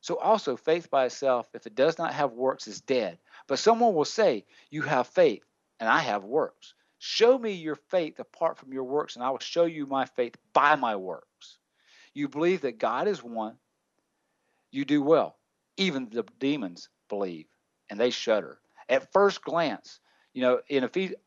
[0.00, 3.18] So also, faith by itself, if it does not have works, is dead.
[3.50, 5.42] But someone will say, You have faith,
[5.80, 6.74] and I have works.
[7.00, 10.36] Show me your faith apart from your works, and I will show you my faith
[10.52, 11.58] by my works.
[12.14, 13.56] You believe that God is one,
[14.70, 15.36] you do well.
[15.76, 17.46] Even the demons believe,
[17.90, 18.60] and they shudder.
[18.88, 19.98] At first glance,
[20.32, 21.18] you know, in Ephesians,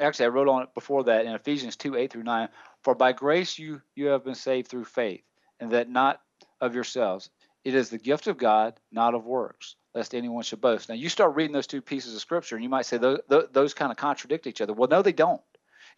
[0.00, 2.48] actually, I wrote on it before that in Ephesians 2 8 through 9,
[2.82, 5.22] for by grace you, you have been saved through faith,
[5.60, 6.22] and that not
[6.62, 7.28] of yourselves.
[7.68, 10.88] It is the gift of God, not of works, lest anyone should boast.
[10.88, 13.74] Now, you start reading those two pieces of scripture, and you might say those, those
[13.74, 14.72] kind of contradict each other.
[14.72, 15.42] Well, no, they don't.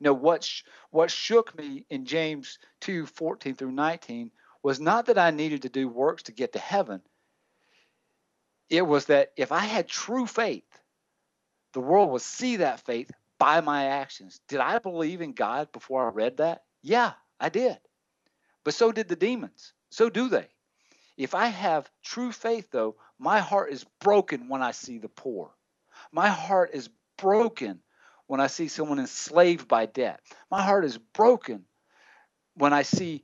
[0.01, 4.33] You know, what, sh- what shook me in James 2 14 through 19
[4.64, 7.03] was not that I needed to do works to get to heaven.
[8.68, 10.64] It was that if I had true faith,
[11.73, 14.41] the world would see that faith by my actions.
[14.49, 16.64] Did I believe in God before I read that?
[16.83, 17.79] Yeah, I did.
[18.64, 19.73] But so did the demons.
[19.91, 20.49] So do they.
[21.21, 25.51] If I have true faith, though, my heart is broken when I see the poor.
[26.12, 27.83] My heart is broken
[28.27, 30.21] when I see someone enslaved by debt.
[30.51, 31.66] My heart is broken
[32.55, 33.23] when I see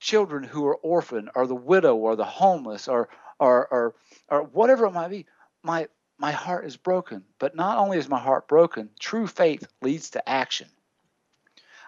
[0.00, 3.94] children who are orphaned or the widow or the homeless or or or,
[4.30, 5.26] or whatever it might be.
[5.62, 7.24] My my heart is broken.
[7.38, 10.68] But not only is my heart broken, true faith leads to action.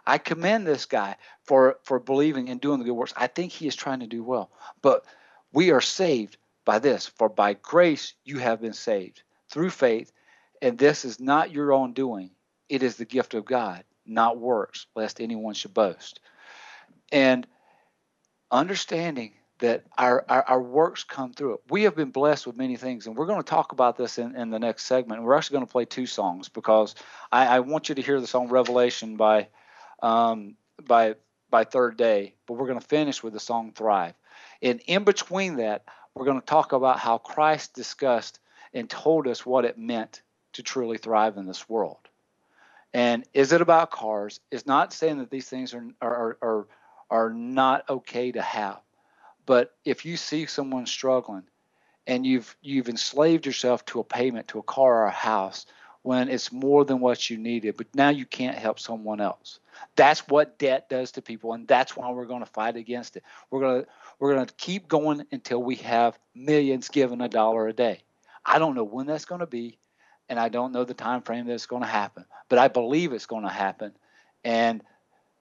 [0.08, 3.12] I commend this guy for for believing and doing the good works.
[3.16, 4.50] I think he is trying to do well.
[4.80, 5.04] But
[5.52, 10.10] we are saved by this, for by grace you have been saved through faith,
[10.62, 12.30] and this is not your own doing.
[12.68, 16.20] It is the gift of God, not works, lest anyone should boast.
[17.12, 17.46] And
[18.50, 21.60] understanding that our, our, our, works come through it.
[21.68, 24.36] We have been blessed with many things, and we're going to talk about this in,
[24.36, 25.22] in the next segment.
[25.22, 26.94] We're actually going to play two songs because
[27.32, 29.48] I, I want you to hear the song Revelation by
[30.02, 31.16] um, by
[31.50, 34.14] by third day, but we're going to finish with the song Thrive.
[34.60, 35.84] And in between that,
[36.14, 38.38] we're going to talk about how Christ discussed
[38.74, 40.22] and told us what it meant
[40.54, 41.96] to truly thrive in this world.
[42.92, 44.40] And is it about cars?
[44.50, 46.66] It's not saying that these things are are are,
[47.10, 48.80] are not okay to have.
[49.46, 51.44] But if you see someone struggling
[52.06, 55.66] and you've you've enslaved yourself to a payment, to a car or a house,
[56.08, 59.60] when it's more than what you needed, but now you can't help someone else.
[59.94, 63.24] That's what debt does to people, and that's why we're going to fight against it.
[63.50, 63.88] We're going to
[64.18, 68.00] we're going to keep going until we have millions given a dollar a day.
[68.42, 69.76] I don't know when that's going to be,
[70.30, 73.12] and I don't know the time frame that it's going to happen, but I believe
[73.12, 73.92] it's going to happen.
[74.42, 74.82] And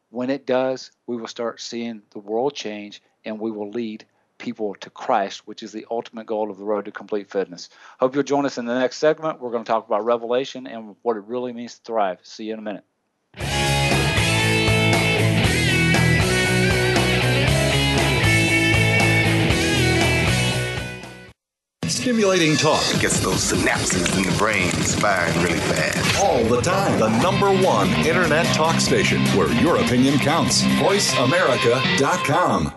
[0.09, 4.03] when it does, we will start seeing the world change, and we will lead
[4.37, 7.69] people to Christ, which is the ultimate goal of the road to complete fitness.
[7.99, 9.41] Hope you'll join us in the next segment.
[9.41, 12.19] We're going to talk about Revelation and what it really means to thrive.
[12.23, 12.83] See you in a minute.
[22.07, 26.23] Stimulating talk gets those synapses in the brain firing really fast.
[26.23, 26.97] All the time.
[27.01, 30.63] The number one internet talk station where your opinion counts.
[30.63, 32.76] VoiceAmerica.com.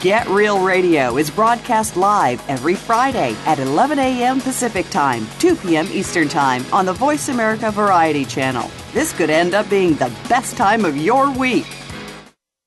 [0.00, 4.40] Get Real Radio is broadcast live every Friday at 11 a.m.
[4.40, 5.86] Pacific Time, 2 p.m.
[5.92, 8.70] Eastern Time on the Voice America Variety Channel.
[8.94, 11.79] This could end up being the best time of your week.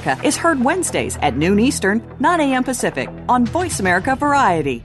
[0.00, 2.64] is is heard Wednesdays at noon Eastern, 9 a.m.
[2.64, 4.82] Pacific on Voice America Variety.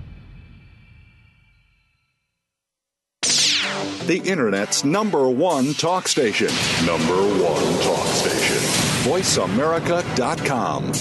[4.06, 6.50] The Internet's number one talk station.
[6.86, 8.58] Number one talk station.
[9.10, 10.94] VoiceAmerica.com.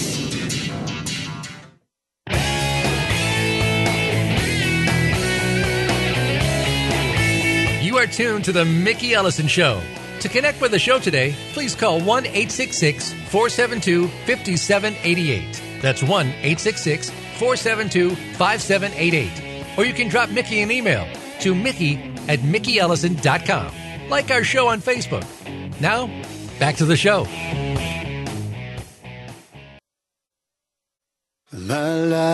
[7.83, 9.81] You are tuned to the Mickey Ellison Show.
[10.25, 15.61] To connect with the show today, please call 1 866 472 5788.
[15.83, 19.77] That's 1 866 472 5788.
[19.77, 21.07] Or you can drop Mickey an email
[21.41, 21.97] to Mickey
[22.27, 24.09] at MickeyEllison.com.
[24.09, 25.23] Like our show on Facebook.
[25.79, 26.07] Now,
[26.57, 27.27] back to the show.
[31.51, 32.25] My life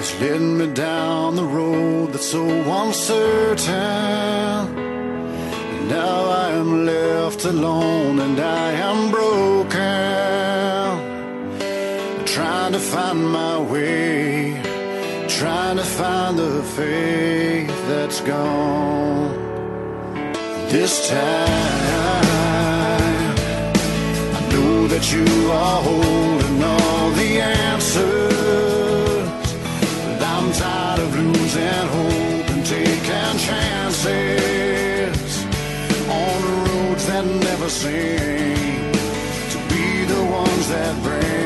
[0.00, 4.08] is leading me down the road that's so uncertain.
[5.88, 9.78] Now I am left alone and I am broken.
[12.26, 14.60] Trying to find my way,
[15.28, 19.32] trying to find the faith that's gone.
[20.68, 21.48] This time
[24.36, 29.28] I know that you are holding all the answers.
[30.04, 34.57] But I'm tired of losing hope and taking chances
[37.08, 38.92] that never seem
[39.52, 41.37] to be the ones that bring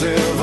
[0.00, 0.37] path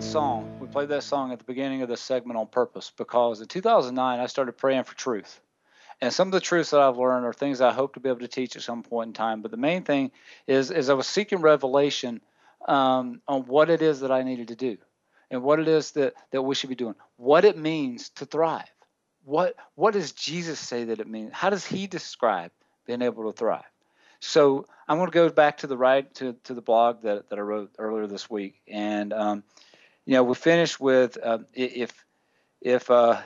[0.00, 0.48] that song.
[0.58, 4.18] We played that song at the beginning of this segment on purpose because in 2009
[4.18, 5.40] I started praying for truth.
[6.00, 8.20] And some of the truths that I've learned are things I hope to be able
[8.20, 9.42] to teach at some point in time.
[9.42, 10.10] But the main thing
[10.46, 12.22] is, is I was seeking revelation
[12.66, 14.78] um, on what it is that I needed to do,
[15.30, 18.70] and what it is that that we should be doing, what it means to thrive.
[19.24, 21.32] What what does Jesus say that it means?
[21.34, 22.52] How does He describe
[22.86, 23.64] being able to thrive?
[24.20, 27.38] So I'm going to go back to the right to, to the blog that, that
[27.38, 29.44] I wrote earlier this week, and um,
[30.06, 31.92] you know we finish with uh, if
[32.60, 33.20] if uh,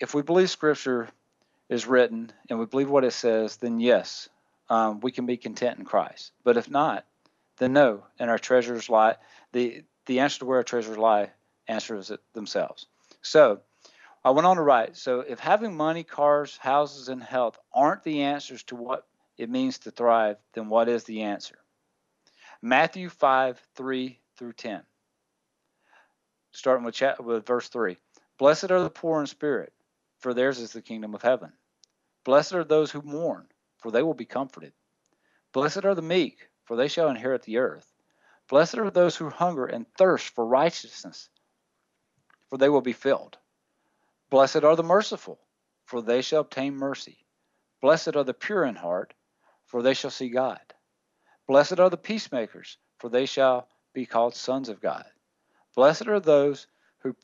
[0.00, 1.08] if we believe Scripture
[1.68, 4.28] is written and we believe what it says, then yes,
[4.70, 6.32] um, we can be content in Christ.
[6.44, 7.04] But if not,
[7.58, 9.16] then no, and our treasures lie.
[9.52, 11.30] the The answer to where our treasures lie
[11.66, 12.86] answers it themselves.
[13.22, 13.60] So
[14.24, 18.22] I went on to write so if having money, cars, houses, and health aren't the
[18.22, 19.06] answers to what
[19.36, 21.58] it means to thrive, then what is the answer?
[22.60, 24.82] Matthew 5 3 through 10.
[26.52, 27.96] Starting with, chat, with verse 3.
[28.38, 29.72] Blessed are the poor in spirit,
[30.18, 31.52] for theirs is the kingdom of heaven.
[32.24, 33.46] Blessed are those who mourn,
[33.78, 34.72] for they will be comforted.
[35.52, 37.90] Blessed are the meek, for they shall inherit the earth.
[38.48, 41.28] Blessed are those who hunger and thirst for righteousness,
[42.48, 43.38] for they will be filled.
[44.30, 45.40] Blessed are the merciful,
[45.84, 47.24] for they shall obtain mercy.
[47.80, 49.14] Blessed are the pure in heart,
[49.66, 50.60] for they shall see God.
[51.46, 55.06] Blessed are the peacemakers, for they shall be called sons of God.
[55.78, 56.66] Blessed are those
[57.04, 57.14] who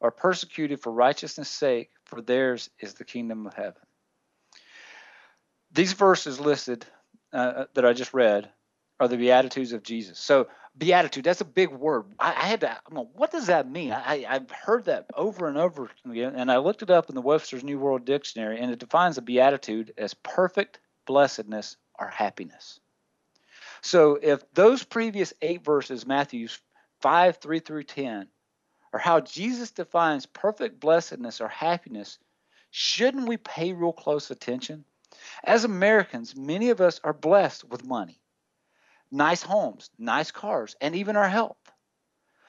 [0.00, 3.82] are persecuted for righteousness' sake, for theirs is the kingdom of heaven.
[5.72, 6.86] These verses listed
[7.32, 8.48] uh, that I just read
[9.00, 10.20] are the Beatitudes of Jesus.
[10.20, 10.46] So,
[10.78, 12.04] beatitude, that's a big word.
[12.16, 13.90] I, I had to, I'm like, what does that mean?
[13.90, 17.20] I, I've heard that over and over again, and I looked it up in the
[17.20, 20.78] Webster's New World Dictionary, and it defines a beatitude as perfect
[21.08, 22.78] blessedness or happiness.
[23.82, 26.60] So, if those previous eight verses, Matthew's
[27.06, 28.26] 5, 3 through 10,
[28.92, 32.18] or how Jesus defines perfect blessedness or happiness,
[32.72, 34.84] shouldn't we pay real close attention?
[35.44, 38.20] As Americans, many of us are blessed with money,
[39.08, 41.70] nice homes, nice cars, and even our health.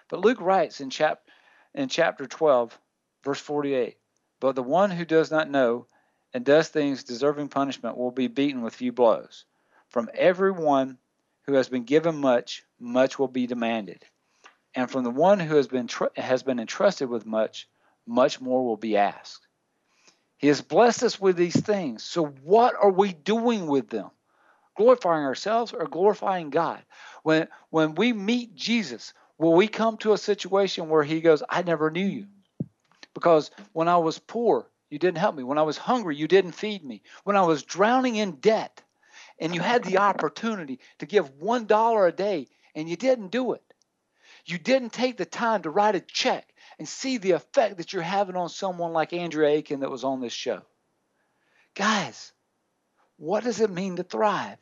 [0.09, 1.29] But Luke writes in, chap-
[1.75, 2.79] in chapter 12,
[3.23, 3.95] verse 48
[4.39, 5.85] But the one who does not know
[6.33, 9.45] and does things deserving punishment will be beaten with few blows.
[9.89, 10.97] From everyone
[11.43, 14.03] who has been given much, much will be demanded.
[14.77, 17.67] And from the one who has been, tr- has been entrusted with much,
[18.05, 19.47] much more will be asked.
[20.37, 22.03] He has blessed us with these things.
[22.03, 24.11] So, what are we doing with them?
[24.75, 26.83] Glorifying ourselves or glorifying God?
[27.23, 31.63] When, when we meet Jesus, will we come to a situation where He goes, I
[31.63, 32.27] never knew you?
[33.15, 35.41] Because when I was poor, you didn't help me.
[35.41, 37.01] When I was hungry, you didn't feed me.
[37.23, 38.83] When I was drowning in debt,
[39.39, 43.63] and you had the opportunity to give $1 a day, and you didn't do it.
[44.47, 46.47] You didn't take the time to write a check
[46.79, 50.21] and see the effect that you're having on someone like Andrew Aiken that was on
[50.21, 50.61] this show.
[51.75, 52.31] Guys,
[53.17, 54.57] what does it mean to thrive?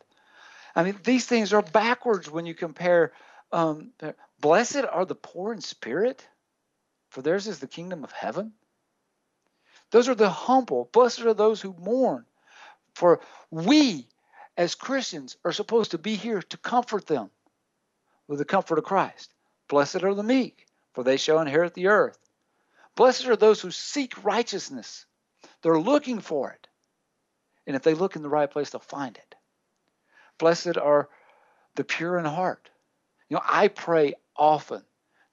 [0.76, 3.14] I mean, these things are backwards when you compare.
[3.52, 3.92] Um,
[4.40, 6.28] Blessed are the poor in spirit,
[7.10, 8.54] for theirs is the kingdom of heaven.
[9.92, 10.90] Those are the humble.
[10.92, 12.26] Blessed are those who mourn,
[12.96, 13.22] for
[13.52, 14.08] we
[14.58, 17.30] as Christians are supposed to be here to comfort them
[18.28, 19.32] with the comfort of Christ.
[19.68, 22.20] Blessed are the meek, for they shall inherit the earth.
[22.96, 25.06] Blessed are those who seek righteousness.
[25.62, 26.68] They're looking for it.
[27.68, 29.36] And if they look in the right place, they'll find it.
[30.38, 31.10] Blessed are
[31.76, 32.70] the pure in heart.
[33.30, 34.84] You know, I pray often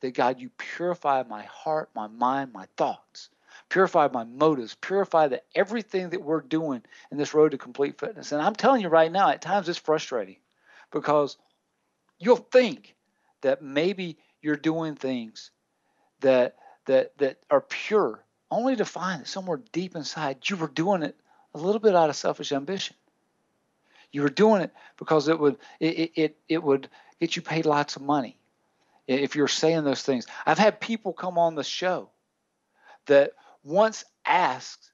[0.01, 3.28] that God, you purify my heart, my mind, my thoughts.
[3.68, 4.74] Purify my motives.
[4.74, 8.33] Purify the everything that we're doing in this road to complete fitness.
[8.33, 10.37] And I'm telling you right now, at times it's frustrating
[10.91, 11.37] because
[12.18, 12.95] you'll think
[13.43, 15.51] that maybe you're doing things
[16.20, 21.03] that that that are pure, only to find that somewhere deep inside you were doing
[21.03, 21.16] it
[21.55, 22.97] a little bit out of selfish ambition.
[24.11, 26.88] You were doing it because it would it it, it would
[27.20, 28.38] get you paid lots of money
[29.07, 30.26] if you're saying those things.
[30.47, 32.11] I've had people come on the show
[33.07, 33.32] that
[33.64, 34.90] once asked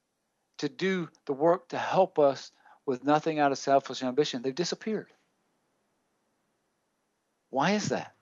[0.59, 2.51] to do the work to help us
[2.87, 5.09] with nothing out of selfish ambition, they've disappeared.
[7.51, 8.15] Why is that?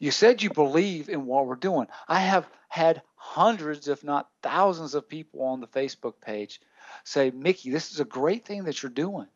[0.00, 1.86] You said you believe in what we're doing.
[2.08, 6.58] I have had hundreds, if not thousands, of people on the Facebook page
[7.04, 9.26] say, Mickey, this is a great thing that you're doing.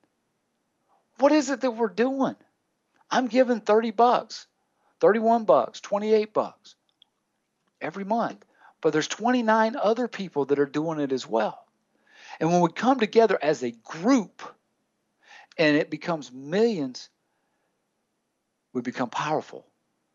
[1.19, 2.35] What is it that we're doing?
[3.11, 4.47] I'm giving 30 bucks,
[5.01, 6.75] 31 bucks, 28 bucks
[7.81, 8.43] every month.
[8.81, 11.67] But there's 29 other people that are doing it as well.
[12.41, 14.43] And when we come together as a group
[15.59, 17.11] and it becomes millions,
[18.73, 19.67] we become powerful.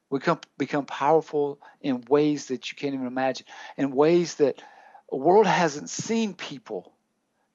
[0.09, 3.45] We become, become powerful in ways that you can't even imagine,
[3.77, 4.61] in ways that
[5.09, 6.91] the world hasn't seen people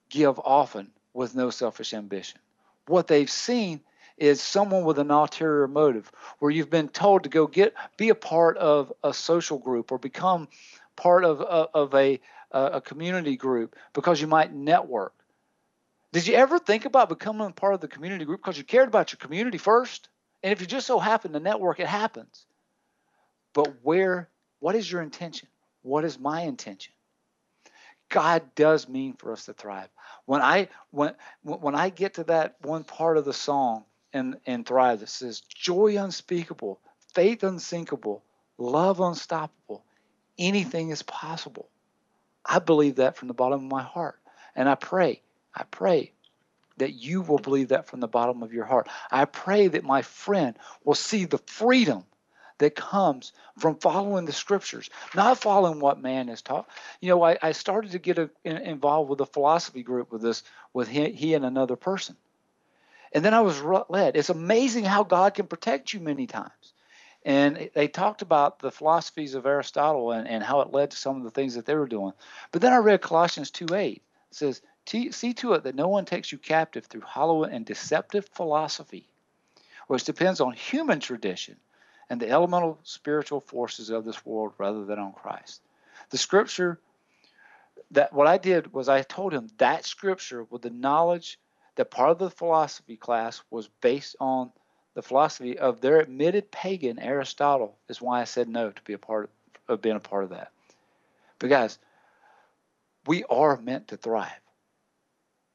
[0.09, 2.39] give often with no selfish ambition.
[2.87, 3.81] What they've seen
[4.17, 8.15] is someone with an ulterior motive, where you've been told to go get be a
[8.15, 10.47] part of a social group or become
[10.95, 15.13] part of, uh, of, of a, a community group because you might network.
[16.13, 19.11] Did you ever think about becoming part of the community group because you cared about
[19.11, 20.07] your community first?
[20.45, 22.45] And if you just so happen to network, it happens.
[23.53, 24.29] But where,
[24.59, 25.47] what is your intention?
[25.81, 26.93] What is my intention?
[28.09, 29.89] God does mean for us to thrive.
[30.25, 34.63] When I when when I get to that one part of the song and and
[34.63, 36.79] Thrive that says joy unspeakable,
[37.15, 38.23] faith unsinkable,
[38.59, 39.83] love unstoppable,
[40.37, 41.69] anything is possible.
[42.45, 44.19] I believe that from the bottom of my heart.
[44.55, 45.23] And I pray,
[45.55, 46.11] I pray
[46.77, 48.89] that you will believe that from the bottom of your heart.
[49.11, 52.05] I pray that my friend will see the freedom
[52.57, 56.67] that comes from following the scriptures, not following what man has taught.
[57.01, 60.21] You know, I, I started to get a, in, involved with a philosophy group with
[60.21, 62.15] this, with he, he and another person.
[63.13, 64.15] And then I was led.
[64.15, 66.73] It's amazing how God can protect you many times.
[67.23, 71.17] And they talked about the philosophies of Aristotle and, and how it led to some
[71.17, 72.13] of the things that they were doing.
[72.51, 73.95] But then I read Colossians 2 8.
[73.95, 78.27] It says, See to it that no one takes you captive through hollow and deceptive
[78.29, 79.07] philosophy,
[79.87, 81.57] which depends on human tradition
[82.09, 85.61] and the elemental spiritual forces of this world rather than on Christ.
[86.11, 86.79] The scripture
[87.91, 91.39] that what I did was I told him that scripture with the knowledge
[91.75, 94.51] that part of the philosophy class was based on
[94.93, 98.97] the philosophy of their admitted pagan Aristotle is why I said no to be a
[98.97, 99.29] part
[99.67, 100.51] of being a part of that.
[101.39, 101.79] But guys,
[103.07, 104.31] we are meant to thrive.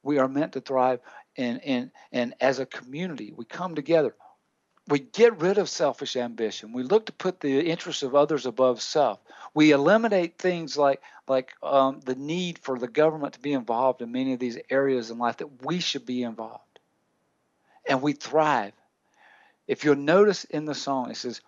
[0.03, 1.01] We are meant to thrive
[1.37, 4.15] and and and as a community, we come together.
[4.89, 6.73] We get rid of selfish ambition.
[6.73, 9.21] We look to put the interests of others above self.
[9.55, 14.11] We eliminate things like like um, the need for the government to be involved in
[14.11, 16.81] many of these areas in life that we should be involved,
[17.89, 18.73] and we thrive.
[19.69, 21.41] If you'll notice in the song, it says,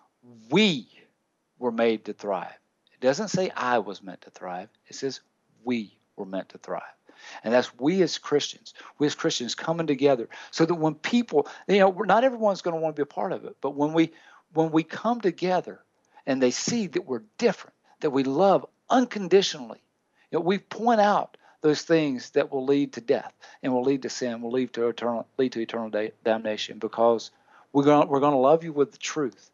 [0.49, 0.87] "We
[1.59, 2.57] were made to thrive."
[2.93, 4.69] It doesn't say I was meant to thrive.
[4.87, 5.19] It says
[5.65, 6.83] we were meant to thrive.
[7.43, 11.79] And that's we as Christians, we as Christians coming together so that when people, you
[11.79, 14.11] know, not everyone's going to want to be a part of it, but when we
[14.53, 15.79] when we come together
[16.25, 19.81] and they see that we're different, that we love unconditionally,
[20.31, 24.01] you know, we point out those things that will lead to death and will lead
[24.03, 27.31] to sin, will lead to eternal lead to eternal damnation because
[27.71, 29.49] we're going we're going to love you with the truth.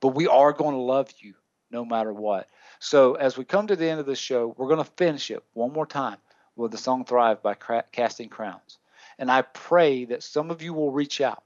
[0.00, 1.34] But we are going to love you
[1.70, 2.48] no matter what.
[2.78, 5.42] So as we come to the end of this show, we're going to finish it
[5.54, 6.18] one more time
[6.56, 7.54] with the song Thrive by
[7.92, 8.78] Casting Crowns.
[9.18, 11.44] And I pray that some of you will reach out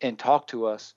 [0.00, 0.94] and talk to us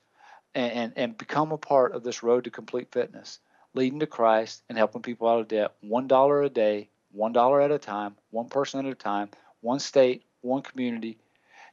[0.54, 3.40] and, and, and become a part of this road to complete fitness,
[3.74, 5.76] leading to Christ and helping people out of debt.
[5.84, 9.30] $1 a day, $1 at a time, one person at a time,
[9.62, 11.18] one state, one community,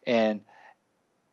[0.06, 0.40] and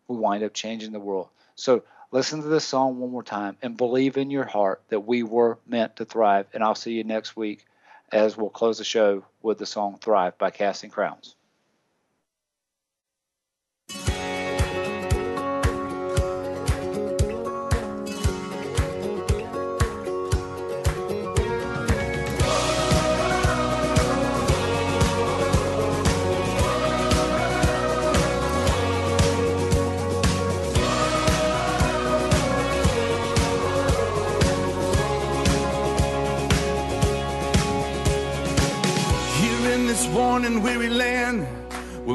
[0.08, 1.30] we wind up changing the world.
[1.56, 5.24] So listen to this song one more time and believe in your heart that we
[5.24, 6.48] were meant to thrive.
[6.54, 7.66] And I'll see you next week
[8.14, 11.36] as we'll close the show with the song Thrive by Casting Crowns.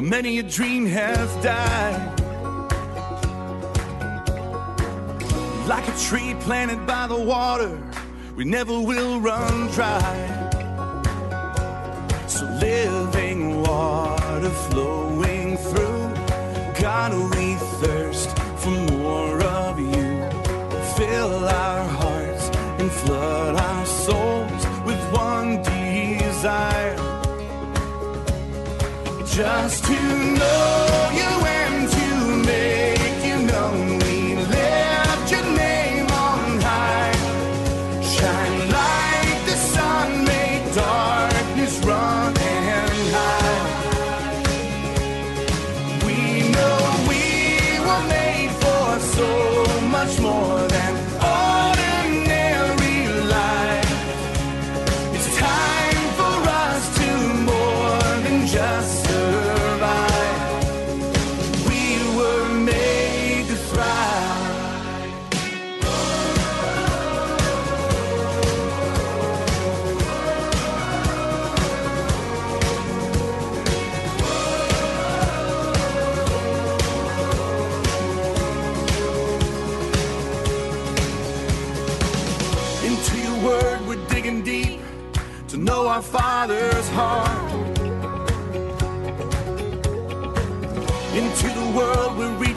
[0.09, 2.19] Many a dream has died.
[5.67, 7.79] Like a tree planted by the water,
[8.35, 10.15] we never will run dry.
[12.27, 16.01] So living water flowing through,
[16.81, 20.09] God, we thirst for more of you.
[20.97, 22.49] Fill our hearts
[22.79, 26.98] and flood our souls with one desire
[29.39, 31.28] just to know you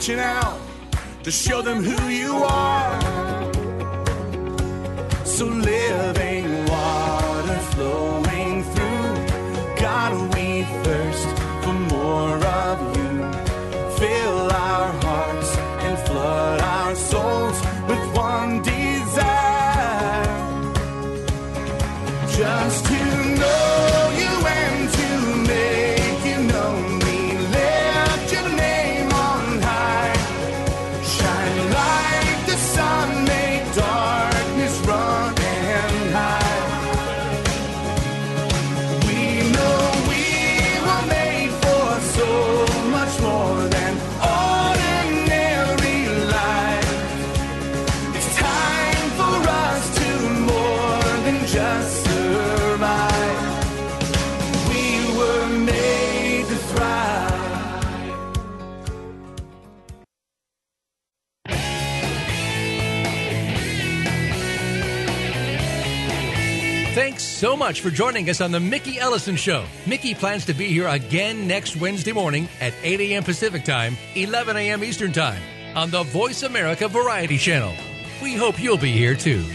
[0.03, 0.59] reaching out
[1.23, 3.12] to show them who you are.
[67.63, 69.63] Much for joining us on the Mickey Ellison Show.
[69.87, 73.23] Mickey plans to be here again next Wednesday morning at 8 a.m.
[73.23, 74.83] Pacific Time, 11 a.m.
[74.83, 75.41] Eastern Time
[75.73, 77.73] on the Voice America Variety Channel.
[78.21, 79.45] We hope you'll be here too.